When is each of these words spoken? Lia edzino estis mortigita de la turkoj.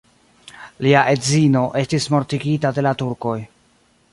Lia 0.85 1.03
edzino 1.11 1.63
estis 1.81 2.09
mortigita 2.15 2.73
de 2.79 2.85
la 2.89 2.95
turkoj. 3.03 3.39